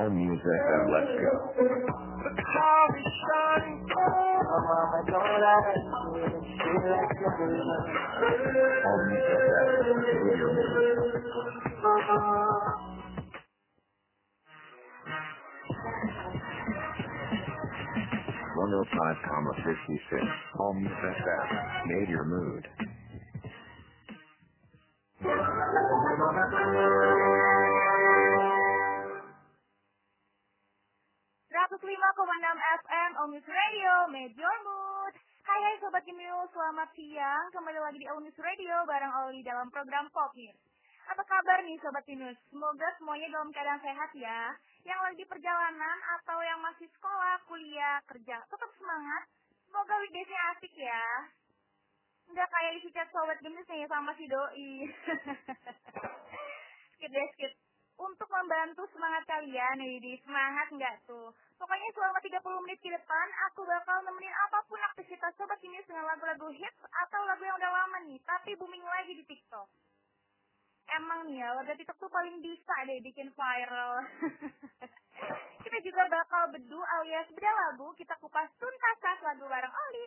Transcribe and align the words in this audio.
All 0.00 0.10
music 0.10 0.40
and 0.44 0.92
let's 0.92 1.12
go. 1.12 1.32
All 8.70 8.98
music 9.08 9.44
and 9.60 9.80
music. 9.92 10.60
One 18.56 18.72
oh 18.74 18.84
five 18.96 19.16
comma 19.28 19.52
fifty 19.64 20.00
six. 20.10 20.24
All 20.60 20.74
music 20.74 21.16
that 21.24 21.86
made 21.88 22.08
your 22.10 22.24
mood. 22.24 22.66
Enam 31.90 32.58
FM 32.86 33.10
Onus 33.26 33.42
Radio, 33.50 34.06
Made 34.14 34.38
Your 34.38 34.58
Mood. 34.62 35.14
Hai 35.42 35.58
hai 35.58 35.74
Sobat 35.82 36.06
Kimio, 36.06 36.46
selamat 36.54 36.86
siang. 36.94 37.50
Kembali 37.50 37.82
lagi 37.82 37.98
di 37.98 38.06
Onus 38.06 38.38
Radio 38.38 38.86
bareng 38.86 39.10
Oli 39.26 39.42
dalam 39.42 39.66
program 39.74 40.06
Pop 40.14 40.30
News. 40.38 40.54
Apa 41.10 41.26
kabar 41.26 41.66
nih 41.66 41.74
Sobat 41.82 42.06
Kimio? 42.06 42.30
Semoga 42.46 42.94
semuanya 42.94 43.34
dalam 43.34 43.50
keadaan 43.50 43.82
sehat 43.82 44.06
ya. 44.14 44.54
Yang 44.86 45.00
lagi 45.02 45.24
perjalanan 45.26 45.98
atau 46.22 46.38
yang 46.38 46.62
masih 46.62 46.86
sekolah, 46.94 47.42
kuliah, 47.50 47.98
kerja, 48.06 48.38
tetap 48.38 48.70
semangat. 48.78 49.26
Semoga 49.66 49.94
weekdays-nya 49.98 50.40
asik 50.54 50.74
ya. 50.78 51.06
Nggak 52.30 52.48
kayak 52.54 52.72
isi 52.78 52.88
chat 52.94 53.10
Sobat 53.10 53.42
Gemis 53.42 53.66
nih 53.66 53.90
sama 53.90 54.14
si 54.14 54.30
Doi. 54.30 54.86
skip 56.94 57.10
deh, 57.10 57.26
skip 57.34 57.50
untuk 58.00 58.28
membantu 58.32 58.88
semangat 58.96 59.28
kalian 59.28 59.76
di 60.00 60.16
semangat 60.24 60.72
nggak 60.72 61.04
tuh? 61.04 61.28
Pokoknya 61.60 61.92
selama 61.92 62.18
30 62.24 62.64
menit 62.64 62.80
ke 62.80 62.88
depan 62.88 63.26
aku 63.52 63.68
bakal 63.68 64.00
nemenin 64.08 64.32
apa 64.48 64.64
pun 64.64 64.80
aktivitas 64.92 65.36
sobat 65.36 65.60
ini 65.60 65.76
dengan 65.84 66.08
lagu-lagu 66.08 66.48
hits 66.48 66.80
atau 66.88 67.20
lagu 67.28 67.44
yang 67.44 67.60
udah 67.60 67.68
lama 67.68 67.98
nih 68.08 68.16
tapi 68.24 68.56
booming 68.56 68.80
lagi 68.80 69.12
di 69.12 69.24
tiktok. 69.28 69.68
Emang 70.90 71.28
nih 71.28 71.44
ya 71.44 71.52
warga 71.52 71.76
tiktok 71.76 72.00
tuh 72.00 72.10
paling 72.10 72.40
bisa 72.40 72.74
deh 72.88 72.98
bikin 73.04 73.28
viral. 73.36 73.92
Kita 75.68 75.78
juga 75.84 76.08
bakal 76.08 76.56
bedu 76.56 76.80
alias 76.80 77.28
beda 77.36 77.52
lagu 77.52 77.92
kita 77.92 78.16
kupas 78.16 78.48
tuntas 78.56 79.20
lagu 79.20 79.44
bareng 79.44 79.70
Oli. 79.70 80.06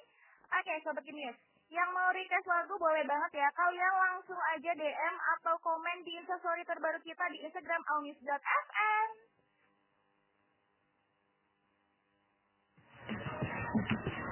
Oke 0.50 0.74
sobat 0.82 1.06
genius 1.06 1.38
yang 1.74 1.90
mau 1.90 2.14
request 2.14 2.46
lagu 2.46 2.78
boleh 2.78 3.02
banget 3.10 3.42
ya. 3.42 3.50
Kalian 3.58 3.94
langsung 3.98 4.38
aja 4.54 4.72
DM 4.78 5.16
atau 5.38 5.58
komen 5.66 6.06
di 6.06 6.22
instastory 6.22 6.62
terbaru 6.70 7.02
kita 7.02 7.26
di 7.34 7.42
Instagram 7.42 7.82
almis.fm. 7.90 9.10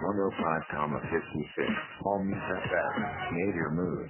One 0.02 0.18
oh 0.18 0.34
five 0.34 0.64
comma 0.74 1.02
fifty 1.10 1.44
six. 1.58 1.72
Music 2.02 2.62
that 2.70 2.94
made 3.34 3.56
your 3.58 3.74
mood. 3.74 4.10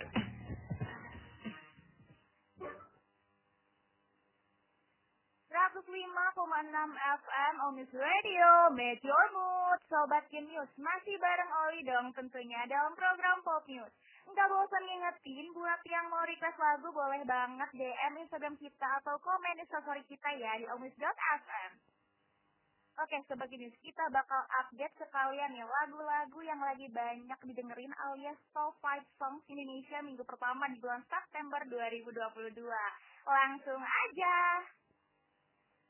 105,6 5.51 6.71
FM 6.71 7.53
Omis 7.67 7.91
Radio, 7.91 8.47
Make 8.71 9.03
Your 9.03 9.27
Mood, 9.35 9.60
Sobat 9.89 10.27
News. 10.29 10.71
Masih 10.77 11.15
bareng 11.17 11.51
Oli 11.65 11.81
dong 11.87 12.13
tentunya 12.13 12.61
dalam 12.67 12.93
program 12.93 13.41
Pop 13.41 13.65
News. 13.65 13.93
Nggak 14.27 14.49
bosan 14.51 14.83
ngingetin, 14.85 15.49
buat 15.55 15.81
yang 15.89 16.07
mau 16.11 16.21
request 16.27 16.59
lagu 16.61 16.93
boleh 16.93 17.25
banget 17.25 17.69
DM 17.73 18.13
Instagram 18.21 18.55
kita 18.61 19.01
atau 19.01 19.17
komen 19.17 19.57
di 19.57 19.65
story 19.65 20.03
kita 20.05 20.29
ya 20.37 20.61
di 20.61 20.65
omis.fm. 20.69 21.71
Oke, 23.01 23.17
Sobat 23.25 23.49
News, 23.49 23.73
kita 23.81 24.03
bakal 24.11 24.43
update 24.61 24.93
sekalian 24.99 25.55
ya 25.55 25.65
lagu-lagu 25.65 26.39
yang 26.43 26.59
lagi 26.59 26.85
banyak 26.91 27.39
didengerin 27.49 27.95
alias 27.97 28.37
top 28.51 28.75
5 28.83 29.01
songs 29.15 29.47
Indonesia 29.47 30.03
minggu 30.03 30.21
pertama 30.27 30.67
di 30.69 30.77
bulan 30.77 31.01
September 31.07 31.63
2022. 31.65 32.11
Langsung 33.25 33.81
aja! 33.81 34.37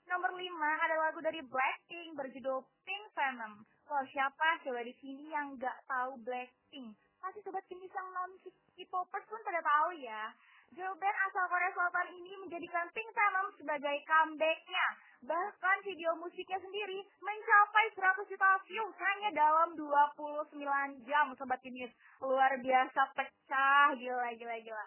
Nomor 0.07 0.31
5 0.35 0.46
ada 0.85 0.96
lagu 1.09 1.19
dari 1.25 1.41
Blackpink 1.41 2.16
berjudul 2.16 2.63
Pink 2.85 3.06
Venom. 3.18 3.63
Wah, 3.91 4.07
siapa 4.07 4.63
coba 4.63 4.88
di 4.88 4.96
sini 5.03 5.35
yang 5.35 5.59
nggak 5.59 5.84
tahu 5.84 6.16
Blackpink? 6.24 6.96
Pasti 7.19 7.44
sobat 7.44 7.59
kini 7.68 7.84
sang 7.91 8.07
non 8.16 8.40
K-popers 8.72 9.28
pun 9.28 9.44
pada 9.44 9.59
tahu 9.59 10.00
ya. 10.00 10.31
Girl 10.72 10.96
band 10.96 11.18
asal 11.28 11.44
Korea 11.52 11.75
Selatan 11.75 12.07
ini 12.16 12.40
menjadikan 12.40 12.88
Pink 12.96 13.12
Venom 13.12 13.51
sebagai 13.59 14.00
comebacknya. 14.07 14.85
Bahkan 15.28 15.78
video 15.84 16.16
musiknya 16.24 16.56
sendiri 16.63 17.03
mencapai 17.19 17.91
100 17.91 18.31
juta 18.31 18.51
views 18.63 18.96
hanya 18.96 19.30
dalam 19.35 19.75
29 19.75 20.56
jam 21.03 21.35
sobat 21.35 21.59
kini. 21.59 21.84
Luar 22.24 22.63
biasa 22.63 23.12
pecah, 23.12 23.91
gila 24.00 24.31
gila 24.40 24.56
gila. 24.63 24.85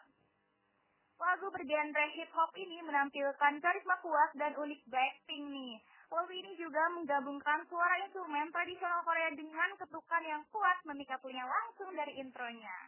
Lagu 1.21 1.53
bergenre 1.53 2.09
hip 2.17 2.33
hop 2.33 2.57
ini 2.57 2.81
menampilkan 2.81 3.61
karisma 3.61 4.01
kuat 4.01 4.33
dan 4.41 4.57
unik 4.57 4.81
Blackpink 4.89 5.45
nih. 5.53 5.77
Lagu 6.13 6.33
ini 6.33 6.53
juga 6.61 6.85
menggabungkan 6.93 7.65
suara 7.69 7.97
instrumen 8.05 8.53
tradisional 8.53 9.01
Korea 9.05 9.31
dengan 9.33 9.71
ketukan 9.81 10.23
yang 10.25 10.43
kuat 10.53 10.79
memikatunya 10.85 11.45
langsung 11.45 11.91
dari 11.97 12.21
intronya. 12.21 12.79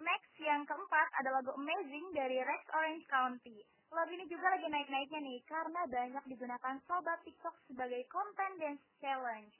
Next 0.00 0.32
yang 0.40 0.64
keempat 0.64 1.08
ada 1.20 1.28
lagu 1.36 1.52
Amazing 1.52 2.16
dari 2.16 2.40
Rex 2.40 2.62
Orange 2.72 3.04
County. 3.04 3.60
Lagu 3.92 4.10
ini 4.16 4.24
juga 4.32 4.48
lagi 4.48 4.64
naik-naiknya 4.70 5.20
nih 5.20 5.40
karena 5.44 5.80
banyak 5.84 6.24
digunakan 6.24 6.76
sobat 6.88 7.20
TikTok 7.26 7.52
sebagai 7.68 8.00
konten 8.08 8.50
dance 8.56 8.80
challenge. 9.02 9.52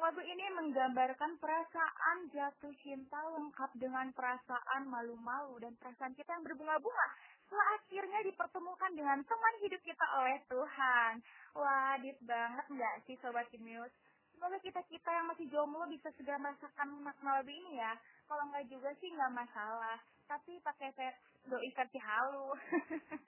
Lagu 0.00 0.22
ini 0.24 0.46
menggambarkan 0.56 1.36
perasaan 1.36 2.32
jatuh 2.32 2.72
cinta 2.80 3.20
lengkap 3.36 3.70
dengan 3.76 4.08
perasaan 4.16 4.88
malu-malu 4.88 5.60
dan 5.60 5.76
perasaan 5.76 6.16
kita 6.16 6.32
yang 6.32 6.48
berbunga-bunga 6.48 7.06
setelah 7.52 7.76
akhirnya 7.76 8.20
dipertemukan 8.24 8.92
dengan 8.96 9.20
teman 9.28 9.54
hidup 9.60 9.76
kita 9.84 10.06
oleh 10.16 10.40
Tuhan. 10.48 11.20
Wah, 11.52 12.00
banget 12.00 12.66
nggak 12.72 12.94
sih 13.04 13.12
Sobat 13.20 13.44
Kimius? 13.52 13.92
Semoga 14.32 14.56
kita-kita 14.64 15.12
yang 15.12 15.28
masih 15.28 15.52
jomblo 15.52 15.84
bisa 15.84 16.08
segera 16.16 16.40
merasakan 16.40 17.04
makna 17.04 17.44
lagu 17.44 17.52
ini 17.52 17.76
ya. 17.76 17.92
Kalau 18.24 18.48
nggak 18.48 18.72
juga 18.72 18.96
sih 19.04 19.12
nggak 19.12 19.36
masalah. 19.36 20.00
Tapi 20.24 20.64
pakai 20.64 20.96
doi 21.44 21.68
versi 21.76 22.00
halu. 22.00 22.56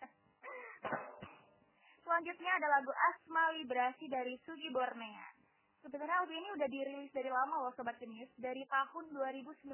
Selanjutnya 2.08 2.52
ada 2.56 2.80
lagu 2.80 2.96
Asma 3.12 3.52
Librasi 3.60 4.08
dari 4.08 4.40
Sugi 4.48 4.72
Bornea. 4.72 5.36
Sebenarnya 5.84 6.24
lagu 6.24 6.32
ini 6.32 6.48
udah 6.48 6.68
dirilis 6.72 7.12
dari 7.12 7.28
lama 7.28 7.68
loh 7.68 7.76
Sobat 7.76 8.00
Genius, 8.00 8.32
dari 8.40 8.64
tahun 8.72 9.04
2019. 9.12 9.68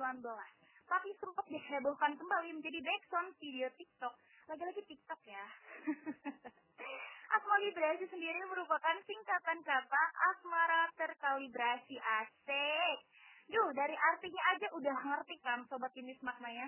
Tapi 0.90 1.14
sempat 1.22 1.46
dihebohkan 1.46 2.18
kembali 2.18 2.58
menjadi 2.58 2.82
background 2.82 3.30
video 3.38 3.70
TikTok. 3.78 4.10
Lagi-lagi 4.50 4.82
TikTok 4.82 5.20
ya. 5.30 5.46
Asma 7.38 7.56
Librasi 7.62 8.02
sendiri 8.10 8.42
merupakan 8.50 8.98
singkatan 9.06 9.62
kata 9.62 10.02
asmara 10.34 10.90
terkalibrasi 10.98 11.94
asik. 11.94 12.98
Duh, 13.46 13.70
dari 13.70 13.94
artinya 13.94 14.42
aja 14.50 14.66
udah 14.74 14.96
ngerti 15.06 15.38
kan 15.46 15.62
Sobat 15.70 15.94
Genius 15.94 16.18
maknanya? 16.26 16.66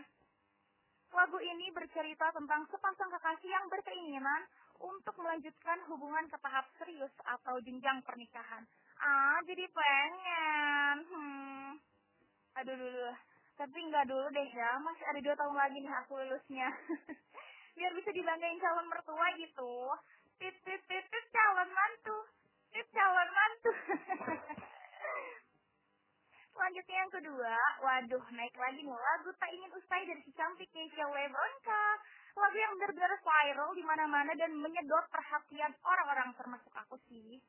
Lagu 1.10 1.42
ini 1.42 1.74
bercerita 1.74 2.30
tentang 2.30 2.70
sepasang 2.70 3.10
kekasih 3.18 3.50
yang 3.50 3.66
berkeinginan 3.66 4.46
untuk 4.78 5.18
melanjutkan 5.18 5.82
hubungan 5.90 6.30
ke 6.30 6.38
tahap 6.38 6.70
serius 6.78 7.10
atau 7.26 7.58
jenjang 7.66 7.98
pernikahan. 8.06 8.62
Ah, 9.02 9.42
jadi 9.42 9.66
pengen. 9.66 10.96
Hmm. 11.10 11.70
Aduh 12.62 12.78
dulu. 12.78 13.10
Tapi 13.58 13.78
nggak 13.90 14.06
dulu 14.06 14.26
deh 14.30 14.48
ya, 14.54 14.78
masih 14.78 15.04
ada 15.10 15.18
dua 15.18 15.34
tahun 15.34 15.56
lagi 15.58 15.78
nih 15.82 15.94
aku 16.06 16.12
lulusnya. 16.22 16.70
Calon 18.62 18.86
mertua 18.86 19.26
gitu. 19.42 19.90
Tit, 20.38 20.54
tit, 20.62 20.82
tit, 20.86 21.04
tit, 21.10 21.26
calon 21.34 21.66
mantu. 21.74 22.18
Tit, 22.70 22.86
calon 22.94 23.30
mantu. 23.34 23.70
Selanjutnya 26.54 26.96
yang 27.02 27.10
kedua, 27.10 27.56
waduh 27.82 28.22
naik 28.38 28.54
lagi 28.54 28.86
nih 28.86 28.94
lagu 28.94 29.34
Tak 29.34 29.50
Ingin 29.50 29.72
Usai 29.74 30.06
dari 30.06 30.22
si 30.22 30.30
cantik 30.38 30.70
Keisha 30.70 31.10
Lebronka. 31.10 31.84
Lagu 32.38 32.54
yang 32.54 32.78
benar-benar 32.78 33.18
viral 33.18 33.74
di 33.74 33.82
mana-mana 33.82 34.30
dan 34.38 34.54
menyedot 34.54 35.10
perhatian 35.10 35.74
orang-orang 35.82 36.30
termasuk 36.38 36.70
aku 36.78 36.94
sih. 37.10 37.42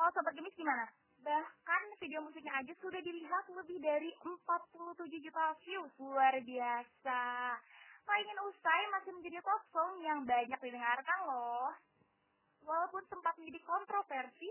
Kalau 0.00 0.08
Sobat 0.16 0.32
Gemis 0.32 0.56
gimana? 0.56 0.88
Bahkan 1.20 1.82
video 2.00 2.24
musiknya 2.24 2.56
aja 2.56 2.72
sudah 2.80 3.04
dilihat 3.04 3.44
lebih 3.52 3.76
dari 3.84 4.08
47 4.24 5.20
juta 5.20 5.52
views. 5.60 5.92
Luar 6.00 6.40
biasa. 6.40 7.20
Tak 8.10 8.26
Ingin 8.26 8.42
Usai 8.42 8.82
masih 8.90 9.14
menjadi 9.14 9.38
top 9.38 9.62
song 9.70 10.02
yang 10.02 10.26
banyak 10.26 10.58
didengarkan 10.58 11.18
loh. 11.30 11.70
Walaupun 12.66 13.06
sempat 13.06 13.38
menjadi 13.38 13.62
kontroversi, 13.62 14.50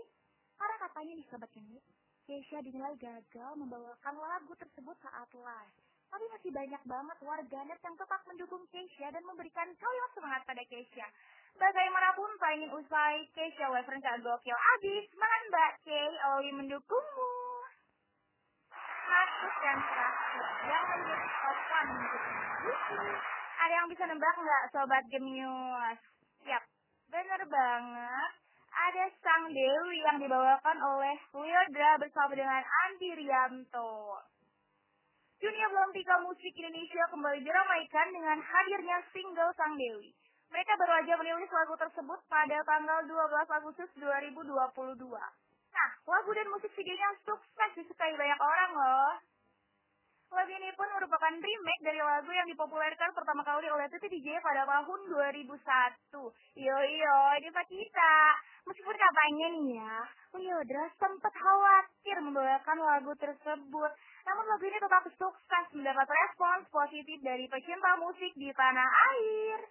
karena 0.56 0.76
katanya 0.80 1.12
nih 1.20 1.26
Sobat 1.28 1.52
Gemis, 1.52 1.84
Keisha 2.24 2.64
dinilai 2.64 2.96
gagal 2.96 3.52
membawakan 3.60 4.16
lagu 4.16 4.56
tersebut 4.56 4.96
saat 5.04 5.28
live. 5.36 5.76
Tapi 6.08 6.24
masih 6.32 6.50
banyak 6.56 6.82
banget 6.88 7.18
warganet 7.20 7.76
yang 7.84 7.96
tetap 8.00 8.24
mendukung 8.24 8.64
Keisha 8.72 9.12
dan 9.12 9.20
memberikan 9.28 9.68
kalimat 9.76 10.10
semangat 10.16 10.42
pada 10.48 10.64
Keisha. 10.64 11.04
Bagaimanapun 11.60 12.40
pengen 12.40 12.72
usai 12.80 13.28
Keisha 13.36 13.68
referensi 13.76 14.08
gokil 14.24 14.56
abis, 14.56 15.04
makan 15.20 15.42
Mbak 15.52 15.72
Kay, 15.84 16.10
Oli 16.32 16.50
mendukungmu. 16.64 17.32
Masuk 19.04 19.54
dan 19.60 19.78
terakhir, 19.84 20.44
yang 20.64 20.84
menjadi 20.96 21.28
sopan 21.44 21.86
untuk 21.92 22.24
Ada 23.70 23.86
yang 23.86 23.94
bisa 23.94 24.02
nembak 24.02 24.34
nggak 24.34 24.64
Sobat 24.74 25.06
Gemius? 25.14 25.98
Siap, 26.42 26.62
bener 27.06 27.38
banget. 27.46 28.30
Ada 28.66 29.14
Sang 29.22 29.46
Dewi 29.46 30.02
yang 30.10 30.18
dibawakan 30.18 30.74
oleh 30.74 31.14
Liodra 31.30 31.94
bersama 32.02 32.34
dengan 32.34 32.66
Andi 32.66 33.14
Rianto. 33.14 34.18
Dunia 35.38 35.70
Belantika 35.70 36.18
Musik 36.18 36.50
Indonesia 36.50 37.14
kembali 37.14 37.46
diramaikan 37.46 38.10
dengan 38.10 38.42
hadirnya 38.42 39.06
single 39.14 39.54
Sang 39.54 39.78
Dewi. 39.78 40.18
Mereka 40.50 40.74
baru 40.74 41.06
aja 41.06 41.14
merilis 41.14 41.54
lagu 41.54 41.78
tersebut 41.78 42.18
pada 42.26 42.58
tanggal 42.66 43.06
12 43.06 43.54
Agustus 43.54 43.90
2022. 44.02 44.50
Nah, 45.70 45.90
lagu 46.10 46.30
dan 46.34 46.50
musik 46.50 46.74
videonya 46.74 47.14
sukses 47.22 47.70
disukai 47.78 48.18
banyak 48.18 48.40
orang 48.42 48.70
loh. 48.74 49.29
Lagu 50.30 50.46
ini 50.46 50.70
pun 50.78 50.86
merupakan 50.94 51.34
remake 51.34 51.82
dari 51.82 51.98
lagu 51.98 52.30
yang 52.30 52.46
dipopulerkan 52.46 53.10
pertama 53.18 53.42
kali 53.42 53.66
oleh 53.66 53.90
Titi 53.90 54.06
DJ 54.06 54.38
pada 54.38 54.62
tahun 54.62 55.10
2001. 55.10 55.42
Yo 56.54 56.76
yo, 56.86 57.18
ini 57.42 57.50
Pak 57.50 57.66
kita. 57.66 58.14
Meskipun 58.62 58.94
katanya 58.94 59.46
nih 59.50 59.66
ya, 59.82 59.94
Leodra 60.38 60.86
sempat 61.02 61.34
khawatir 61.34 62.16
membawakan 62.22 62.78
lagu 62.78 63.10
tersebut. 63.18 63.90
Namun 64.22 64.44
lagu 64.54 64.64
ini 64.70 64.78
tetap 64.78 65.02
sukses 65.18 65.66
mendapat 65.74 66.06
respons 66.06 66.62
positif 66.70 67.18
dari 67.26 67.50
pecinta 67.50 67.98
musik 67.98 68.30
di 68.38 68.54
tanah 68.54 68.86
air. 68.86 69.66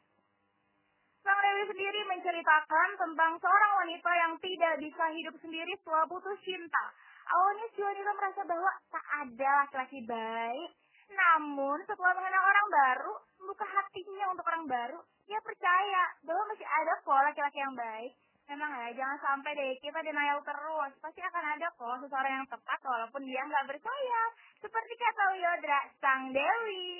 Sang 1.23 1.39
Dewi 1.39 1.71
sendiri 1.71 1.99
menceritakan 2.03 2.89
tentang 2.99 3.31
seorang 3.39 3.71
wanita 3.79 4.11
yang 4.11 4.33
tidak 4.43 4.73
bisa 4.83 5.03
hidup 5.15 5.35
sendiri 5.39 5.71
setelah 5.79 6.03
putus 6.03 6.35
cinta. 6.43 6.83
Oh, 7.29 7.37
Awalnya 7.37 7.67
Sionilo 7.77 8.11
merasa 8.17 8.41
bahwa 8.41 8.71
tak 8.89 9.05
ada 9.21 9.49
laki-laki 9.61 10.01
baik, 10.01 10.69
namun 11.13 11.77
setelah 11.85 12.17
mengenal 12.17 12.41
orang 12.41 12.67
baru, 12.73 13.13
membuka 13.37 13.65
hatinya 13.69 14.33
untuk 14.33 14.45
orang 14.49 14.65
baru, 14.65 14.99
dia 15.29 15.37
percaya 15.45 16.03
bahwa 16.25 16.49
masih 16.49 16.65
ada 16.65 16.93
kok 17.05 17.21
laki-laki 17.21 17.61
yang 17.61 17.77
baik. 17.77 18.17
Memang 18.49 18.73
ya, 18.73 18.97
jangan 18.97 19.17
sampai 19.21 19.53
deh 19.53 19.77
kita 19.77 20.01
denial 20.01 20.41
terus. 20.41 20.89
Pasti 20.97 21.21
akan 21.21 21.45
ada 21.53 21.69
kok 21.69 22.01
seseorang 22.01 22.33
yang 22.41 22.49
tepat 22.49 22.81
walaupun 22.81 23.21
dia 23.21 23.45
nggak 23.45 23.77
percaya. 23.77 24.21
Seperti 24.57 24.93
kata 24.97 25.23
Yodra, 25.37 25.79
Sang 26.01 26.33
Dewi. 26.33 26.97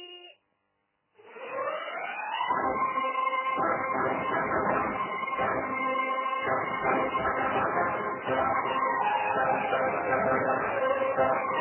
Thank 8.29 8.73
you. 8.73 8.78
Thank 11.19 11.51
you. 11.51 11.58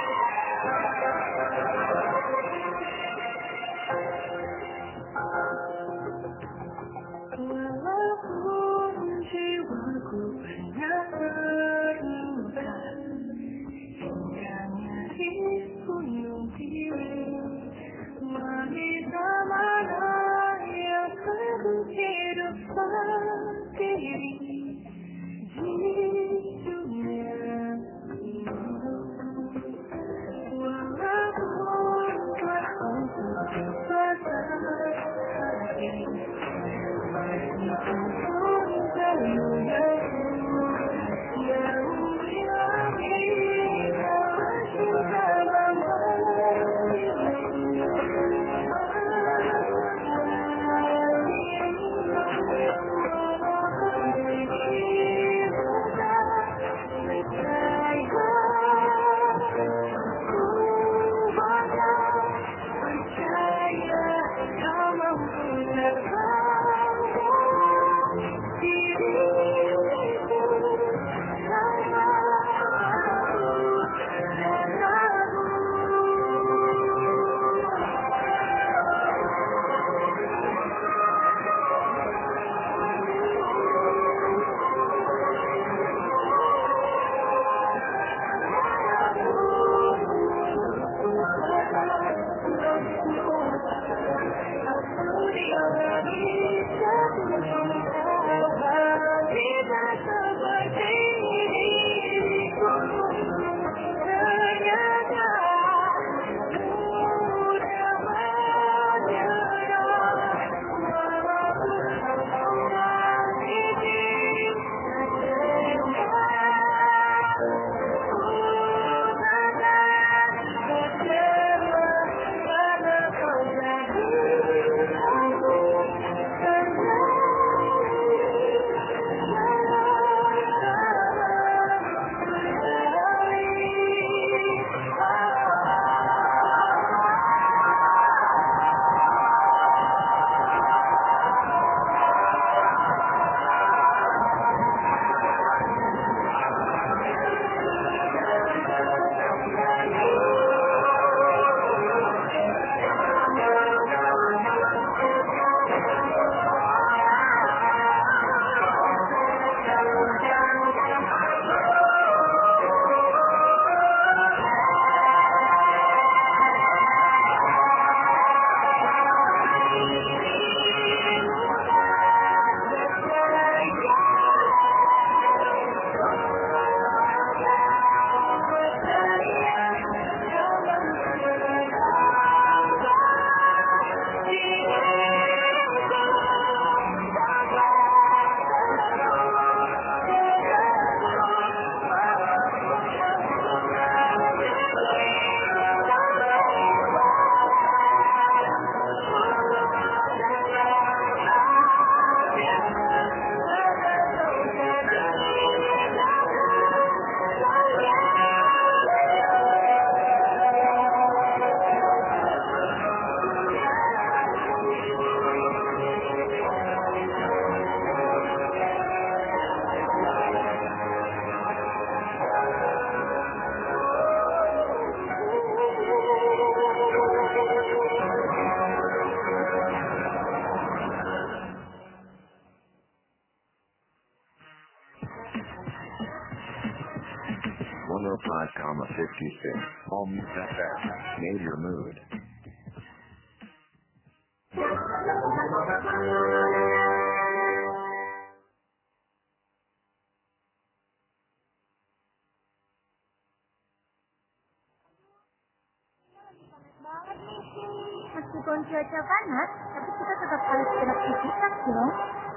Meskipun 258.58 258.74
cuaca 258.74 259.00
panas, 259.06 259.50
tapi 259.70 259.90
kita 260.02 260.14
tetap 260.18 260.42
harus 260.50 260.68
beraktivitas 260.82 261.54
dong. 261.62 261.92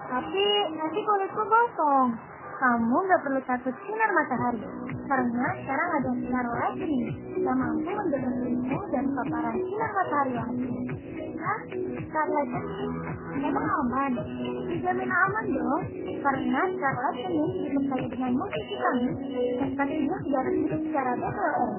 Tapi 0.06 0.46
nanti 0.78 1.00
kulitku 1.02 1.44
gosong. 1.50 2.14
Kamu 2.62 2.98
nggak 3.10 3.22
perlu 3.26 3.42
takut 3.50 3.74
sinar 3.82 4.12
matahari, 4.14 4.62
karena 5.10 5.48
sekarang 5.66 5.90
ada 5.98 6.10
sinar 6.14 6.46
lagi 6.46 6.86
nih, 6.86 7.10
yang 7.42 7.58
mampu 7.58 7.90
kulitmu 7.90 8.78
dari 8.94 9.10
paparan 9.18 9.56
sinar 9.66 9.92
matahari 9.98 10.34
lagi. 10.38 10.70
Hah? 11.42 11.60
Scarlet 12.06 12.48
Genin? 12.54 12.92
Emang 13.42 13.66
aman? 13.82 14.12
Dijamin 14.70 15.10
aman 15.10 15.46
dong, 15.50 15.84
karena 16.22 16.62
Scarlet 16.70 17.16
Genin 17.18 17.50
dipercaya 17.66 18.06
dengan 18.14 18.32
multivitamin 18.38 19.14
dan 19.58 19.70
pastinya 19.74 20.18
tidak 20.22 20.42
resmi 20.46 20.78
secara 20.86 21.12
BPOM. 21.18 21.70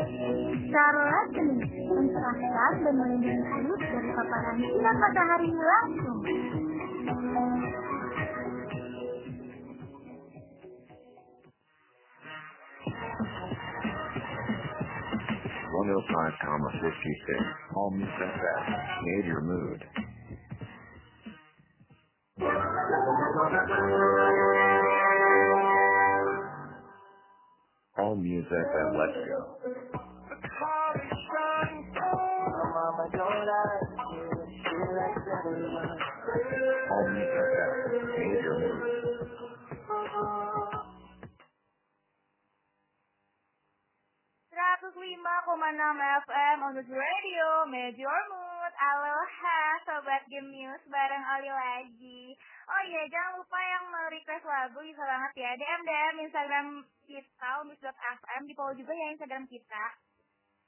Scarlet 0.00 1.28
Genin 1.36 1.60
mencerahkan 1.92 2.72
dan 2.80 2.94
melindungi 2.96 3.44
kulit 3.52 3.80
dari 3.84 4.10
paparan 4.16 4.56
sinar 4.56 4.96
matahari 4.96 5.50
langsung. 5.52 6.20
105,56. 15.80 17.76
Home 17.76 18.00
FM. 18.04 18.64
Major 19.04 19.40
mood. 19.40 19.80
Music 28.16 28.50
and 28.50 28.98
let's 28.98 29.18
go. 29.28 29.40
All 36.90 37.08
music. 37.10 37.50
Major. 38.18 38.56
105,6 45.50 46.26
FM 46.26 46.62
on 46.62 46.74
the 46.74 46.82
radio, 46.82 47.46
Major 47.70 48.06
Aloha, 48.80 49.76
Sobat 49.84 50.24
Game 50.32 50.56
News, 50.56 50.80
bareng 50.88 51.20
Oli 51.36 51.52
lagi. 51.52 52.32
Oh 52.64 52.82
iya, 52.88 53.04
jangan 53.12 53.36
lupa 53.36 53.60
yang 53.60 53.84
mau 53.92 54.08
request 54.08 54.40
lagu 54.48 54.80
bisa 54.80 55.04
banget 55.04 55.32
ya, 55.36 55.52
DM 55.52 55.84
DM 55.84 56.14
Instagram 56.24 56.66
kita, 57.04 57.60
umis.fm, 57.60 58.42
di 58.48 58.56
follow 58.56 58.72
juga 58.72 58.96
ya 58.96 59.12
Instagram 59.12 59.44
kita. 59.52 59.84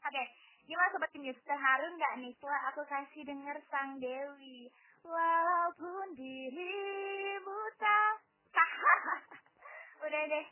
Oke, 0.05 0.29
gimana 0.69 0.93
Sobat 0.93 1.09
Game 1.17 1.25
News, 1.25 1.41
terharu 1.41 1.89
nggak 1.97 2.15
nih 2.21 2.37
setelah 2.37 2.61
aku 2.69 2.85
kasih 2.85 3.25
denger 3.25 3.57
Sang 3.73 3.97
Dewi? 3.97 4.69
Walaupun 5.09 6.13
dirimu 6.13 7.61
tak 7.81 8.21
Udah 10.05 10.23
deh, 10.29 10.47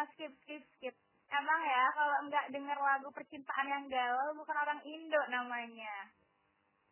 oh, 0.00 0.06
skip, 0.16 0.32
skip, 0.48 0.64
skip. 0.80 0.96
Emang 1.28 1.60
ya, 1.60 1.92
kalau 1.92 2.16
nggak 2.24 2.56
denger 2.56 2.78
lagu 2.80 3.12
percintaan 3.12 3.68
yang 3.68 3.84
galau, 3.92 4.32
bukan 4.32 4.56
orang 4.56 4.80
Indo 4.88 5.20
namanya. 5.28 6.08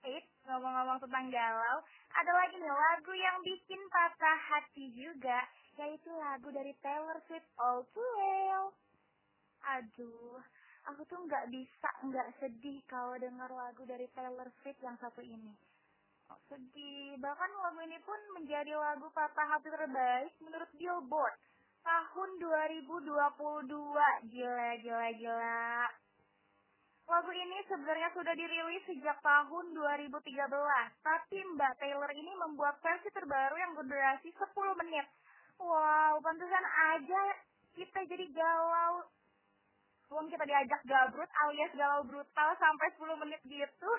Eits, 0.01 0.33
ngomong-ngomong 0.49 0.97
tentang 1.05 1.29
galau, 1.29 1.79
ada 2.17 2.33
lagi 2.33 2.57
nih 2.57 2.73
lagu 2.73 3.13
yang 3.13 3.37
bikin 3.45 3.81
patah 3.93 4.39
hati 4.49 4.89
juga, 4.97 5.45
yaitu 5.77 6.09
lagu 6.17 6.49
dari 6.49 6.73
Taylor 6.81 7.21
Swift, 7.29 7.45
All 7.61 7.85
Too 7.93 8.11
Well. 8.17 8.73
Aduh, 9.77 10.41
aku 10.89 11.05
tuh 11.05 11.21
nggak 11.29 11.53
bisa 11.53 11.91
nggak 12.01 12.33
sedih 12.41 12.81
kalau 12.89 13.13
denger 13.21 13.53
lagu 13.53 13.85
dari 13.85 14.09
Taylor 14.17 14.49
Swift 14.65 14.81
yang 14.81 14.97
satu 15.05 15.21
ini. 15.21 15.53
Oh, 16.33 16.41
sedih, 16.49 17.21
bahkan 17.21 17.53
lagu 17.61 17.85
ini 17.85 18.01
pun 18.01 18.17
menjadi 18.41 18.73
lagu 18.81 19.05
patah 19.13 19.53
hati 19.53 19.69
terbaik 19.69 20.33
menurut 20.41 20.71
Billboard 20.81 21.37
tahun 21.85 22.31
2022. 22.41 23.05
Gila, 24.33 24.71
gila, 24.81 25.09
gila. 25.13 25.69
Lagu 27.11 27.35
ini 27.35 27.59
sebenarnya 27.67 28.07
sudah 28.15 28.31
dirilis 28.39 28.87
sejak 28.87 29.19
tahun 29.19 29.75
2013, 29.75 30.31
tapi 31.03 31.43
Mbak 31.43 31.83
Taylor 31.83 32.07
ini 32.15 32.31
membuat 32.39 32.79
versi 32.79 33.11
terbaru 33.11 33.59
yang 33.59 33.75
berdurasi 33.75 34.31
10 34.31 34.47
menit. 34.79 35.11
Wow, 35.59 36.23
pantesan 36.23 36.67
aja 36.95 37.23
kita 37.75 38.07
jadi 38.07 38.31
galau. 38.31 39.11
Wong 40.15 40.31
kita 40.31 40.47
diajak 40.47 40.87
gabrut 40.87 41.27
alias 41.51 41.75
galau 41.75 42.07
brutal 42.07 42.55
sampai 42.63 42.95
10 42.95 43.23
menit 43.27 43.43
gitu. 43.43 43.91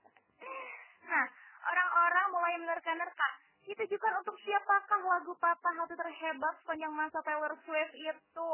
nah, 1.12 1.26
orang-orang 1.60 2.26
mulai 2.32 2.54
menerka-nerka 2.56 3.28
ditujukan 3.68 4.24
untuk 4.24 4.40
siapakah 4.40 5.00
lagu 5.12 5.36
patah 5.36 5.76
hati 5.76 5.92
terhebat 5.92 6.56
sepanjang 6.64 6.92
masa 6.96 7.20
Taylor 7.20 7.52
Swift 7.68 7.92
itu? 8.00 8.50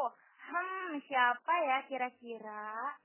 Hmm, 0.50 0.98
siapa 1.06 1.54
ya 1.62 1.78
kira-kira? 1.86 2.98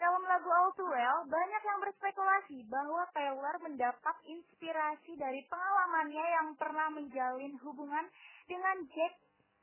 Dalam 0.00 0.22
lagu 0.24 0.48
All 0.48 0.72
Too 0.76 0.88
Well, 0.88 1.18
banyak 1.28 1.62
yang 1.62 1.78
berspekulasi 1.84 2.64
bahwa 2.68 3.02
Taylor 3.12 3.56
mendapat 3.60 4.16
inspirasi 4.24 5.16
dari 5.16 5.44
pengalamannya 5.46 6.26
yang 6.40 6.48
pernah 6.56 6.88
menjalin 6.92 7.54
hubungan 7.60 8.06
dengan 8.48 8.76
Jack 8.92 9.14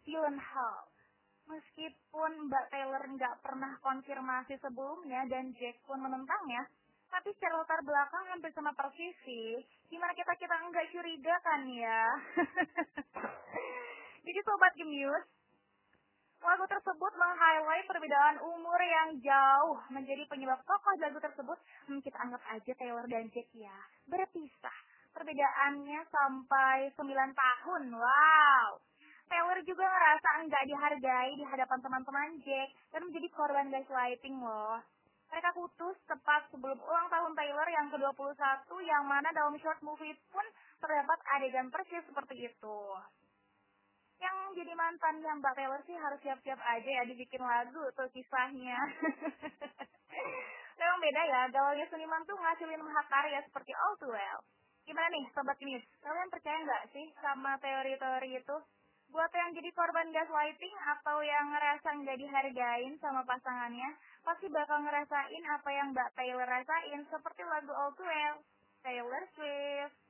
Gyllenhaal. 0.06 0.90
Meskipun 1.50 2.32
Mbak 2.46 2.66
Taylor 2.70 3.04
nggak 3.10 3.36
pernah 3.42 3.74
konfirmasi 3.82 4.62
sebelumnya 4.62 5.26
dan 5.26 5.50
Jack 5.58 5.82
pun 5.90 5.98
menentangnya, 5.98 6.70
tapi 7.10 7.34
secara 7.34 7.66
latar 7.66 7.82
belakang 7.82 8.26
hampir 8.30 8.54
sama 8.54 8.70
persis 8.78 9.18
sih. 9.26 9.66
Gimana 9.90 10.14
kita 10.14 10.30
kita 10.38 10.56
enggak 10.62 10.94
curiga 10.94 11.36
kan 11.42 11.62
ya? 11.66 12.06
Jadi 14.30 14.40
sobat 14.46 14.74
Gemius, 14.78 15.26
lagu 16.40 16.66
tersebut 16.72 17.12
meng-highlight 17.20 17.86
perbedaan 17.86 18.40
umur 18.40 18.80
yang 18.80 19.20
jauh 19.20 19.76
menjadi 19.92 20.24
penyebab 20.32 20.64
tokoh 20.64 20.96
lagu 21.00 21.20
tersebut. 21.20 21.58
Hmm, 21.88 22.00
kita 22.00 22.16
anggap 22.16 22.42
aja 22.48 22.72
Taylor 22.80 23.06
dan 23.12 23.28
Jack 23.36 23.48
ya 23.52 23.76
berpisah. 24.08 24.78
Perbedaannya 25.12 26.00
sampai 26.08 26.96
9 26.96 27.34
tahun. 27.36 27.84
Wow. 27.92 28.70
Taylor 29.30 29.60
juga 29.62 29.86
ngerasa 29.86 30.30
enggak 30.42 30.64
dihargai 30.66 31.32
di 31.38 31.46
hadapan 31.46 31.80
teman-teman 31.86 32.40
Jack 32.42 32.70
dan 32.96 33.06
menjadi 33.06 33.28
korban 33.36 33.70
gaslighting 33.70 34.42
loh. 34.42 34.82
Mereka 35.30 35.54
putus 35.54 35.94
tepat 36.10 36.50
sebelum 36.50 36.82
ulang 36.82 37.06
tahun 37.14 37.38
Taylor 37.38 37.68
yang 37.70 37.94
ke-21 37.94 38.66
yang 38.82 39.06
mana 39.06 39.30
dalam 39.30 39.54
short 39.62 39.78
movie 39.86 40.18
pun 40.34 40.42
terdapat 40.82 41.22
adegan 41.38 41.70
persis 41.70 42.02
seperti 42.10 42.50
itu. 42.50 42.80
Yang 44.20 44.38
jadi 44.60 44.74
mantannya 44.76 45.32
Mbak 45.40 45.54
Taylor 45.56 45.82
sih 45.88 45.96
harus 45.96 46.20
siap-siap 46.20 46.60
aja 46.60 46.90
ya 46.92 47.04
dibikin 47.08 47.40
lagu 47.40 47.84
tuh 47.96 48.08
kisahnya. 48.12 48.76
Memang 50.80 51.00
beda 51.04 51.22
ya, 51.28 51.42
gaulnya 51.52 51.88
seniman 51.92 52.24
tuh 52.24 52.36
ngasilin 52.40 52.84
mahakarya 52.84 53.40
seperti 53.48 53.72
All 53.76 53.96
Too 54.00 54.12
Well. 54.12 54.40
Gimana 54.88 55.12
nih 55.12 55.28
Sobat 55.36 55.60
Kinis, 55.60 55.84
kalian 56.02 56.32
percaya 56.32 56.56
nggak 56.66 56.84
sih 56.96 57.08
sama 57.20 57.60
teori-teori 57.60 58.42
itu? 58.42 58.58
Buat 59.10 59.32
yang 59.34 59.54
jadi 59.54 59.70
korban 59.74 60.10
gaslighting 60.14 60.76
atau 60.98 61.22
yang 61.22 61.52
ngerasa 61.52 61.88
nggak 61.94 62.20
dihargain 62.20 62.94
sama 63.02 63.22
pasangannya, 63.26 63.90
pasti 64.24 64.48
bakal 64.50 64.82
ngerasain 64.82 65.44
apa 65.46 65.70
yang 65.70 65.94
Mbak 65.94 66.10
Taylor 66.18 66.48
rasain 66.48 67.02
seperti 67.12 67.42
lagu 67.46 67.72
All 67.76 67.94
Too 67.94 68.08
Well, 68.08 68.38
Taylor 68.82 69.24
Swift. 69.36 70.09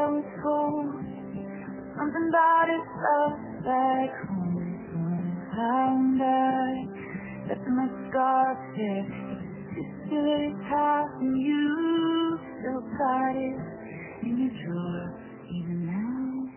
tell 0.00 0.10
me 0.12 0.22
cold. 0.42 0.86
Something 1.96 2.26
about 2.32 2.68
it 2.72 2.84
felt 3.00 3.36
like 3.68 4.16
home. 4.28 4.64
So 5.52 5.60
I'm 5.60 6.18
back. 6.18 6.88
That's 7.48 7.68
my 7.68 7.88
scar 8.08 8.56
here. 8.76 9.04
It's 9.76 9.92
still 10.06 10.24
attacking 10.24 11.36
you. 11.36 12.38
Still 12.60 12.82
got 12.96 13.34
it 13.36 13.58
in 14.24 14.32
your 14.40 14.52
drawer, 14.64 15.04
even 15.52 15.78
now. 15.86 16.50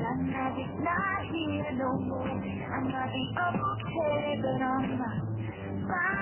that 0.00 0.18
magic's 0.22 0.78
not 0.80 1.22
here 1.32 1.72
no 1.78 1.90
more. 1.98 2.28
I 2.28 2.80
might 2.84 3.12
be 3.12 3.24
okay, 3.38 4.40
but 4.42 4.62
I'm 4.62 4.98
not 4.98 5.22
fine. 5.88 6.21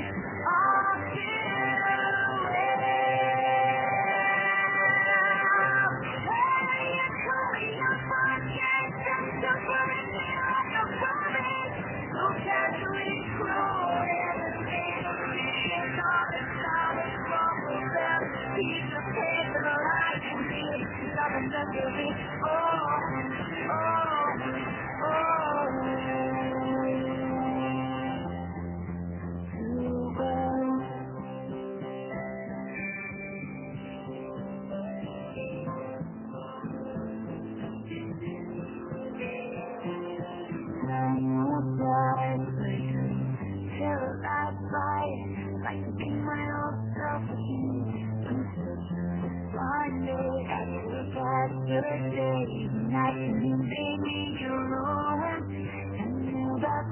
Baby, 53.71 54.37
you're 54.41 54.69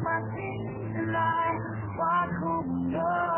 my 0.03 0.21
things, 0.35 0.95
and 0.97 1.17
I 1.17 1.45
walk 1.99 2.31
home. 2.43 3.28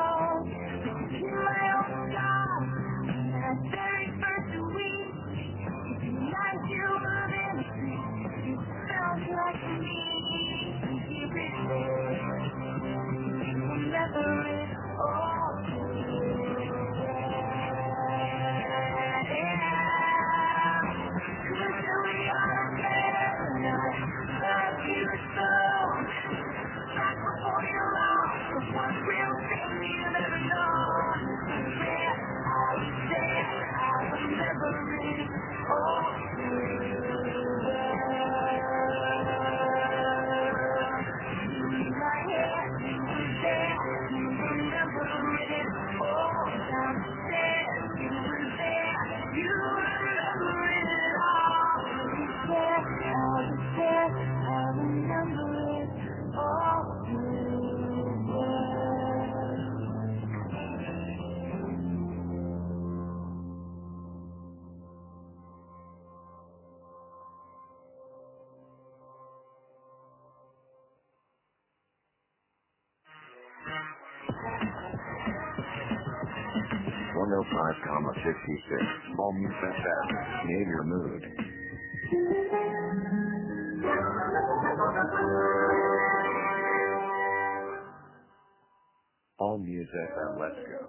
And 89.91 90.39
let's 90.39 90.55
go. 90.71 90.87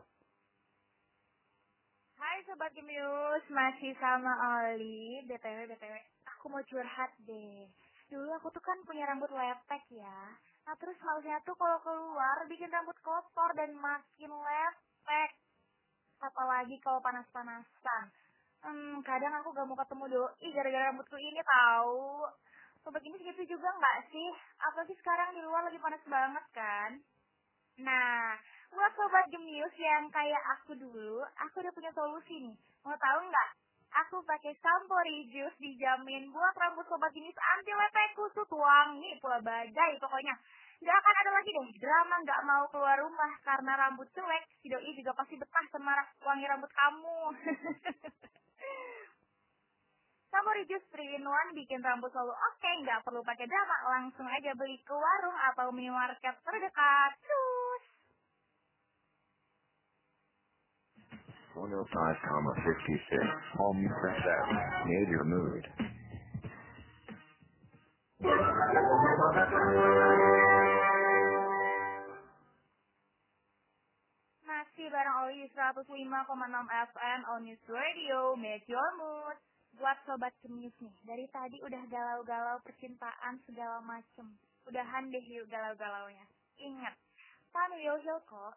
Hai 2.22 2.38
Sobat 2.46 2.70
Gemius, 2.70 3.42
masih 3.50 3.98
sama 3.98 4.30
Oli. 4.62 5.26
BTW, 5.26 5.66
BTW, 5.74 5.94
aku 6.30 6.46
mau 6.46 6.62
curhat 6.62 7.10
deh. 7.26 7.66
Dulu 8.06 8.30
aku 8.38 8.54
tuh 8.54 8.62
kan 8.62 8.78
punya 8.86 9.02
rambut 9.10 9.26
lepek 9.34 9.82
ya. 9.90 10.38
Nah 10.70 10.78
terus 10.78 10.94
malesnya 11.02 11.42
tuh 11.42 11.58
kalau 11.58 11.82
keluar 11.82 12.46
bikin 12.46 12.70
rambut 12.70 12.94
kotor 13.02 13.50
dan 13.58 13.74
makin 13.74 14.30
lepek. 14.30 15.30
Apalagi 16.22 16.78
kalau 16.78 17.02
panas-panasan. 17.02 18.06
Hmm, 18.62 19.02
kadang 19.02 19.34
aku 19.42 19.50
gak 19.50 19.66
mau 19.66 19.74
ketemu 19.82 20.04
doi 20.14 20.46
gara-gara 20.54 20.94
rambutku 20.94 21.18
ini 21.18 21.42
tahu. 21.42 22.22
Sobat 22.86 23.02
ini 23.02 23.18
segitu 23.18 23.58
juga 23.58 23.66
nggak 23.66 24.14
sih? 24.14 24.30
Apalagi 24.62 24.94
sekarang 25.02 25.34
di 25.34 25.42
luar 25.42 25.66
lagi 25.66 25.82
panas 25.82 26.02
banget 26.06 26.46
kan? 26.54 27.02
Nah, 27.82 28.38
buat 28.72 28.92
sobat 28.96 29.28
gemius 29.28 29.74
yang 29.76 30.08
kayak 30.08 30.42
aku 30.58 30.72
dulu, 30.72 31.20
aku 31.36 31.60
udah 31.60 31.72
punya 31.76 31.92
solusi 31.92 32.48
nih. 32.48 32.56
Mau 32.82 32.96
tahu 32.96 33.20
nggak? 33.28 33.48
Aku 33.92 34.24
pakai 34.24 34.56
sampo 34.64 34.96
Rejuice 34.96 35.60
dijamin 35.60 36.32
buat 36.32 36.56
rambut 36.56 36.88
sobat 36.88 37.12
gemius 37.12 37.36
anti 37.36 37.68
lepek 37.68 38.16
kusut 38.16 38.48
wangi 38.48 39.20
pula 39.20 39.44
bajai 39.44 40.00
pokoknya. 40.00 40.32
Gak 40.82 40.98
akan 40.98 41.14
ada 41.14 41.30
lagi 41.30 41.50
deh 41.54 41.78
drama 41.78 42.14
nggak 42.26 42.42
mau 42.42 42.64
keluar 42.72 42.98
rumah 42.98 43.32
karena 43.44 43.76
rambut 43.76 44.08
jelek. 44.16 44.48
Si 44.64 44.66
doi 44.72 44.90
juga 44.96 45.12
pasti 45.14 45.36
betah 45.36 45.66
sama 45.70 45.92
wangi 46.24 46.48
rambut 46.48 46.72
kamu. 46.72 47.20
Sampo 50.32 50.48
Rejuice 50.56 50.88
3 50.88 51.20
in 51.20 51.28
1 51.28 51.60
bikin 51.60 51.84
rambut 51.84 52.08
selalu 52.08 52.32
oke, 52.32 52.70
nggak 52.88 53.04
perlu 53.04 53.20
pakai 53.20 53.44
drama, 53.44 53.76
langsung 53.84 54.24
aja 54.24 54.56
beli 54.56 54.80
ke 54.80 54.96
warung 54.96 55.36
atau 55.52 55.68
minimarket 55.68 56.40
terdekat. 56.40 57.12
Cus! 57.20 57.61
105,56. 61.54 63.28
Home 63.60 63.84
Music 63.84 64.04
FM. 64.24 64.48
Name 64.88 65.08
your 65.12 65.24
mood. 65.28 65.62
Masih 74.48 74.88
bareng 74.88 75.16
Oli 75.28 75.44
105,6 75.52 75.92
FM 76.88 77.20
on 77.28 77.40
News 77.44 77.64
Radio, 77.68 78.32
Make 78.40 78.64
Your 78.72 78.88
Mood. 78.96 79.36
Buat 79.76 80.00
sobat 80.08 80.32
genius 80.40 80.72
nih, 80.80 80.96
dari 81.04 81.28
tadi 81.28 81.60
udah 81.60 81.84
galau-galau 81.92 82.64
percintaan 82.64 83.44
segala 83.44 83.84
macem. 83.84 84.40
Udahan 84.64 85.12
deh 85.12 85.24
yuk 85.28 85.48
galau-galaunya. 85.52 86.24
Ingat, 86.56 86.96
will 87.76 88.00
heal 88.00 88.20
kok. 88.24 88.56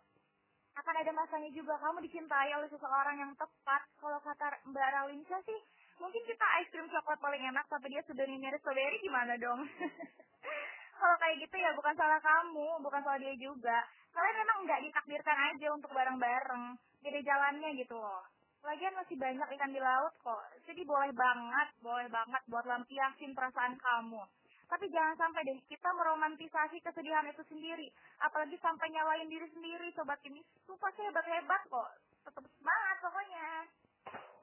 Akan 0.75 0.95
ada 0.99 1.11
masanya 1.15 1.49
juga 1.55 1.79
kamu 1.79 2.03
dicintai 2.03 2.51
oleh 2.51 2.67
seseorang 2.67 3.15
yang 3.15 3.31
tepat. 3.39 3.81
Kalau 3.95 4.19
kata 4.19 4.59
Mbak 4.67 4.89
Ralinsa 4.91 5.39
sih, 5.47 5.59
mungkin 6.03 6.19
kita 6.27 6.45
es 6.59 6.67
krim 6.67 6.88
coklat 6.91 7.19
paling 7.23 7.43
enak, 7.47 7.63
tapi 7.71 7.88
dia 7.88 8.03
sudah 8.03 8.27
nyari 8.27 8.59
strawberry 8.59 8.99
gimana 8.99 9.39
dong? 9.39 9.63
Kalau 10.99 11.15
kayak 11.19 11.38
gitu 11.43 11.55
ya 11.59 11.71
bukan 11.75 11.95
salah 11.95 12.19
kamu, 12.19 12.79
bukan 12.83 13.01
salah 13.03 13.19
dia 13.19 13.35
juga. 13.39 13.77
Kalian 14.15 14.38
memang 14.43 14.57
nggak 14.63 14.83
ditakdirkan 14.88 15.38
aja 15.51 15.67
untuk 15.75 15.91
bareng-bareng. 15.91 16.79
Beda 17.03 17.19
jalannya 17.19 17.69
gitu 17.75 17.95
loh. 17.99 18.23
Lagian 18.65 18.95
masih 18.97 19.15
banyak 19.19 19.47
ikan 19.59 19.71
di 19.75 19.79
laut 19.83 20.15
kok. 20.23 20.41
Jadi 20.65 20.81
boleh 20.88 21.11
banget, 21.13 21.67
boleh 21.83 22.07
banget 22.09 22.41
buat 22.49 22.65
lampiasin 22.65 23.35
perasaan 23.35 23.77
kamu. 23.77 24.23
Tapi 24.65 24.86
jangan 24.89 25.15
sampai 25.17 25.45
deh 25.45 25.58
kita 25.69 25.89
meromantisasi 25.93 26.82
kesedihan 26.82 27.25
itu 27.30 27.43
sendiri. 27.45 27.88
Apalagi 28.17 28.58
sampai 28.58 28.89
nyalain 28.89 29.30
diri 29.30 29.45
sendiri, 29.54 29.93
sobat 29.93 30.17
ini. 30.25 30.41
Sumpah 30.65 30.89
saya 30.97 31.13
hebat-hebat 31.13 31.62
kok. 31.69 31.89
Tetap 32.25 32.43
semangat 32.58 32.97
pokoknya. 33.06 33.47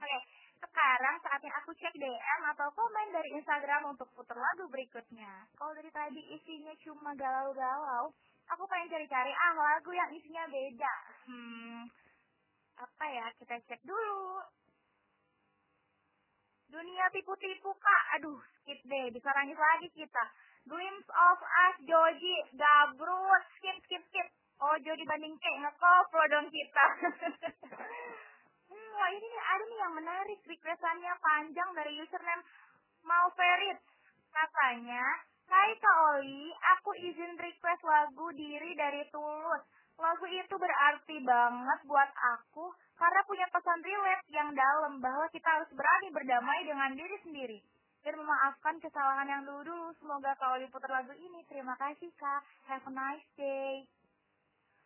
Oke, 0.02 0.18
sekarang 0.62 1.14
saatnya 1.26 1.50
aku 1.58 1.74
cek 1.74 1.94
DM 1.98 2.40
atau 2.54 2.70
komen 2.74 3.06
dari 3.10 3.34
Instagram 3.34 3.90
untuk 3.90 4.06
putar 4.14 4.38
lagu 4.38 4.70
berikutnya. 4.70 5.46
Kalau 5.58 5.74
dari 5.74 5.90
tadi 5.90 6.22
isinya 6.38 6.74
cuma 6.86 7.10
galau-galau, 7.18 8.14
aku 8.46 8.62
pengen 8.70 8.90
cari-cari 8.94 9.34
ah 9.34 9.54
lagu 9.58 9.90
yang 9.90 10.10
isinya 10.14 10.46
beda. 10.46 10.94
Hmm, 11.26 11.82
apa 12.78 13.04
ya? 13.10 13.26
Kita 13.42 13.58
cek 13.58 13.82
dulu. 13.82 14.42
Dunia 16.72 17.04
tipu-tipu 17.12 17.68
kak, 17.76 18.04
aduh 18.16 18.40
skip 18.64 18.80
deh, 18.88 19.12
bisa 19.12 19.28
nangis 19.36 19.60
lagi 19.60 19.92
kita. 19.92 20.24
Glimpse 20.64 21.10
of 21.12 21.38
Us, 21.44 21.76
Joji, 21.84 22.36
Gabrut, 22.56 23.44
skip, 23.60 23.76
skip, 23.84 24.00
skip. 24.08 24.28
Oh, 24.56 24.78
Jody 24.80 25.04
banding 25.04 25.36
kayak 25.36 25.68
ngekoplo 25.68 26.24
dong 26.32 26.48
kita. 26.48 26.86
hmm, 28.72 28.88
wah 28.96 29.10
ini 29.12 29.26
nih, 29.26 29.42
ada 29.52 29.64
nih 29.68 29.78
yang 29.84 29.94
menarik, 30.00 30.40
requestannya 30.48 31.12
panjang 31.20 31.68
dari 31.76 31.92
username 32.00 32.46
Malferit. 33.04 33.76
Katanya, 34.32 35.04
Hai 35.52 35.76
Kak 35.76 35.96
Oli, 36.16 36.48
aku 36.78 36.96
izin 36.96 37.36
request 37.36 37.84
lagu 37.84 38.32
Diri 38.32 38.72
dari 38.72 39.04
Tulus. 39.12 39.60
Lagu 40.00 40.26
itu 40.28 40.54
berarti 40.56 41.16
banget 41.22 41.80
buat 41.84 42.10
aku 42.38 42.72
karena 42.96 43.20
punya 43.26 43.46
pesan 43.50 43.80
relate 43.82 44.26
yang 44.30 44.50
dalam 44.54 45.02
bahwa 45.02 45.26
kita 45.34 45.48
harus 45.48 45.70
berani 45.74 46.08
berdamai 46.14 46.60
dengan 46.64 46.90
diri 46.94 47.16
sendiri 47.26 47.58
dan 48.02 48.18
memaafkan 48.18 48.78
kesalahan 48.82 49.28
yang 49.30 49.42
dulu. 49.46 49.94
Semoga 49.98 50.34
Kak 50.38 50.58
Oli 50.58 50.66
putar 50.70 50.90
lagu 50.90 51.14
ini. 51.14 51.42
Terima 51.46 51.78
kasih 51.78 52.10
Kak. 52.18 52.42
Have 52.66 52.86
a 52.86 52.92
nice 52.92 53.28
day. 53.38 53.86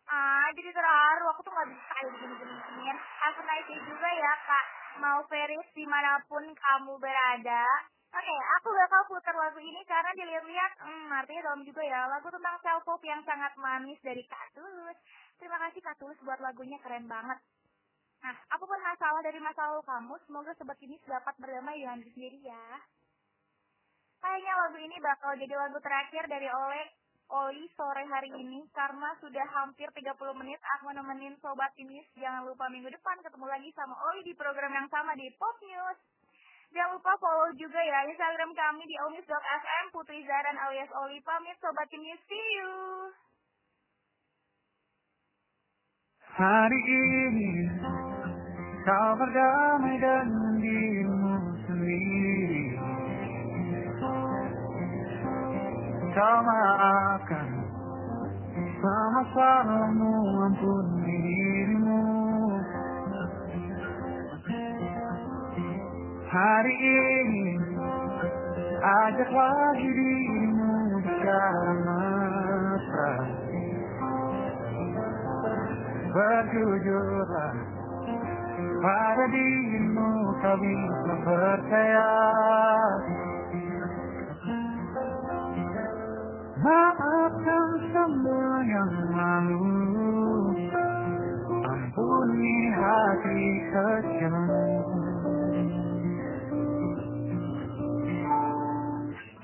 Ah, 0.07 0.47
jadi 0.55 0.71
terharu. 0.71 1.25
Aku 1.35 1.41
tuh 1.43 1.51
gak 1.51 1.67
bisa 1.67 1.83
kayak 1.91 2.09
begini-begini. 2.15 2.85
Have 2.95 3.37
a 3.41 3.43
nice 3.43 3.67
day 3.67 3.79
juga 3.83 4.09
ya 4.09 4.33
Kak. 4.45 4.65
Mau 4.97 5.19
Feris 5.29 5.67
di 5.73 5.85
mana 5.85 6.21
pun 6.25 6.45
kamu 6.45 6.93
berada. 6.97 7.65
Oke, 8.07 8.35
aku 8.59 8.69
bakal 8.71 9.01
putar 9.11 9.35
lagu 9.35 9.59
ini 9.59 9.83
karena 9.83 10.11
dilihat-lihat, 10.15 10.71
hmm, 10.79 11.11
artinya 11.11 11.41
dalam 11.51 11.61
juga 11.67 11.83
ya, 11.83 12.07
lagu 12.07 12.27
tentang 12.31 12.55
self-love 12.63 13.03
yang 13.03 13.21
sangat 13.27 13.51
manis 13.59 13.99
dari 13.99 14.23
Kak 14.25 14.55
Tulus. 14.55 14.97
Terima 15.35 15.59
kasih 15.67 15.83
Kak 15.83 15.99
Tulus 15.99 16.19
buat 16.23 16.39
lagunya, 16.39 16.79
keren 16.79 17.05
banget. 17.11 17.39
Nah, 18.23 18.35
apa 18.49 18.63
pun 18.63 18.79
masalah 18.81 19.21
dari 19.21 19.37
masa 19.43 19.69
lalu 19.69 19.83
kamu, 19.85 20.13
semoga 20.25 20.51
sobat 20.57 20.79
ini 20.81 20.95
dapat 21.05 21.35
berdamai 21.37 21.77
dengan 21.77 21.99
diri 22.01 22.11
sendiri 22.15 22.39
ya. 22.47 22.65
Kayaknya 24.17 24.53
lagu 24.55 24.77
ini 24.81 24.95
bakal 24.97 25.31
jadi 25.37 25.53
lagu 25.53 25.77
terakhir 25.77 26.23
dari 26.25 26.49
Oleh 26.49 26.87
Oli 27.27 27.67
sore 27.75 28.07
hari 28.07 28.31
ini 28.31 28.63
karena 28.71 29.11
sudah 29.19 29.43
hampir 29.51 29.91
30 29.91 30.15
menit 30.39 30.63
aku 30.79 30.95
nemenin 30.95 31.35
sobat 31.43 31.75
ini. 31.75 31.99
Jangan 32.15 32.47
lupa 32.47 32.71
minggu 32.71 32.87
depan 32.87 33.19
ketemu 33.19 33.45
lagi 33.51 33.69
sama 33.75 33.99
Oli 34.09 34.23
di 34.23 34.31
program 34.31 34.71
yang 34.71 34.87
sama 34.87 35.11
di 35.13 35.27
Pop 35.35 35.59
News. 35.59 35.99
Jangan 36.75 36.99
lupa 36.99 37.13
follow 37.21 37.49
juga 37.55 37.79
ya 37.79 38.03
Instagram 38.11 38.51
kami 38.51 38.83
di 38.85 38.95
omis.fm 39.07 39.85
Putri 39.95 40.19
Zaran 40.27 40.57
alias 40.59 40.91
Oli 41.05 41.19
pamit 41.23 41.55
Sobat 41.63 41.87
News. 41.91 42.21
See 42.27 42.47
you. 42.59 42.71
Hari 46.37 46.81
ini 46.85 47.51
kau 48.85 49.09
berdamai 49.17 49.97
dengan 49.97 50.53
dirimu 50.61 51.33
sendiri 51.65 52.65
Kau 56.13 56.37
maafkan 56.45 57.47
sama 58.77 59.21
salahmu 59.33 60.13
ampuni 60.45 61.06
Hari 66.37 66.69
ini 66.69 67.57
ajak 68.77 69.31
lagi 69.33 69.89
dirimu 69.89 71.01
bicara 71.01 71.73
mesra 71.81 73.13
Berjujurlah 76.13 77.53
pada 78.85 79.25
dirimu 79.33 80.11
kau 80.37 80.55
bisa 80.61 81.13
percaya. 81.25 82.13
Maafkan 86.61 87.67
semua 87.89 88.53
yang 88.61 88.93
lalu 89.09 89.73
Ampuni 91.65 92.57
hati 92.77 93.41
kecilmu 93.73 94.66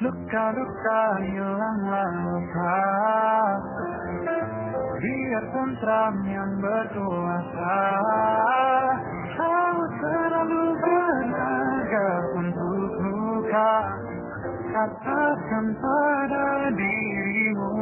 Luka-luka 0.04 1.04
hilanglah 1.24 2.12
luka 2.28 2.80
Biar 5.00 5.44
tentram 5.48 6.16
yang 6.28 6.52
berkuasa. 6.60 7.80
Kau 9.40 9.78
terlalu 10.04 10.64
berharga 10.76 12.10
untuk 12.36 12.92
luka. 13.00 13.74
Katakan 14.76 15.66
pada 15.80 16.48
dirimu 16.76 17.80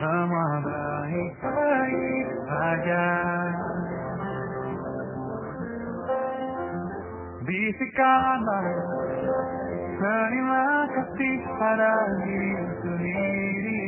Semua 0.00 0.48
baik-baik 0.64 2.26
saja. 2.48 3.08
Bisikanlah 7.44 8.68
Terima 9.94 10.66
kasih 10.90 11.38
pada 11.54 11.94
diri 12.26 12.54
sendiri. 12.82 13.86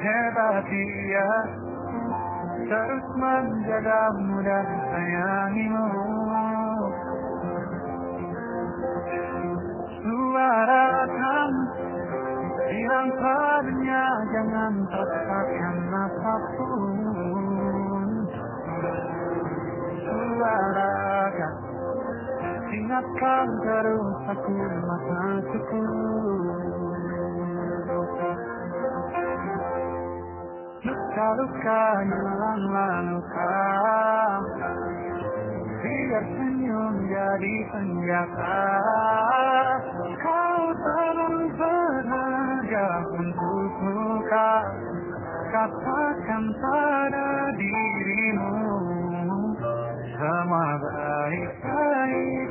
Hebat 0.00 0.64
dia. 0.72 1.32
Terus 2.64 3.06
menjagamu 3.20 4.36
dan 4.40 4.66
sayangimu. 4.88 5.88
Suara 10.00 10.88
kamu 11.04 11.62
Bilang 12.64 13.10
padanya 13.20 14.04
jangan 14.32 14.74
paksakan 14.88 15.76
apa 15.92 16.34
pun. 16.56 18.08
Suara 20.00 21.28
kamu 21.28 21.63
Ingatkan 22.74 23.46
terus 23.62 24.18
aku 24.34 24.50
masa 24.82 25.22
Luka-luka 30.82 31.84
yang 32.02 32.62
luka 33.14 33.62
Biar 35.86 36.24
senyum 36.34 36.94
jadi 37.06 37.54
senjata. 37.70 38.66
Kau 40.18 40.62
terlalu 40.74 41.46
berharga 41.54 42.88
untuk 43.22 43.70
luka 43.86 44.52
Katakan 45.54 46.44
pada 46.58 47.54
dirimu 47.54 48.93
Semua 50.24 50.80
baik-baik 50.80 52.50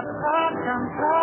Katakan 0.00 0.52
pada 0.56 0.76
dirimu 0.96 1.19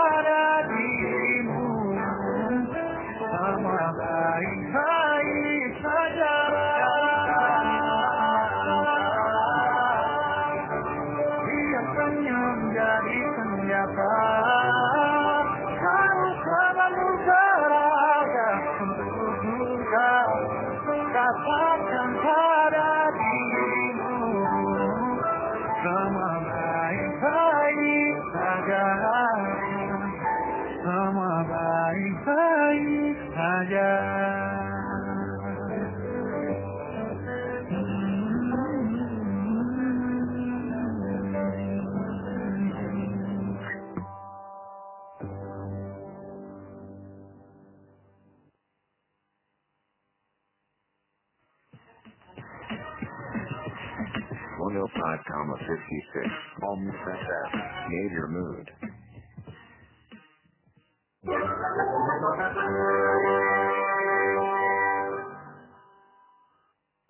105,56. 54.68 56.64
Almost 56.64 56.98
SF. 56.98 57.90
Made 57.90 58.12
your 58.12 58.28
mood. 58.28 58.70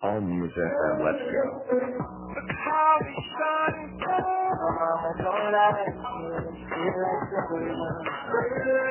Almost 0.02 0.54
FM, 0.54 1.04
let's 1.04 1.24
go. 1.32 1.44